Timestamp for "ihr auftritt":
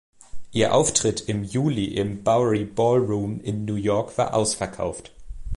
0.51-1.29